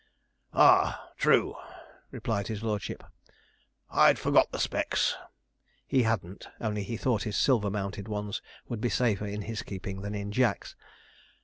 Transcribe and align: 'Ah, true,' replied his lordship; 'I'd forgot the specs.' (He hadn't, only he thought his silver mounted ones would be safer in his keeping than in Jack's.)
'Ah, 0.51 1.09
true,' 1.15 1.53
replied 2.09 2.47
his 2.47 2.63
lordship; 2.63 3.03
'I'd 3.91 4.17
forgot 4.17 4.51
the 4.51 4.57
specs.' 4.57 5.13
(He 5.85 6.01
hadn't, 6.01 6.47
only 6.59 6.81
he 6.81 6.97
thought 6.97 7.21
his 7.21 7.37
silver 7.37 7.69
mounted 7.69 8.07
ones 8.07 8.41
would 8.67 8.81
be 8.81 8.89
safer 8.89 9.27
in 9.27 9.43
his 9.43 9.61
keeping 9.61 10.01
than 10.01 10.15
in 10.15 10.31
Jack's.) 10.31 10.75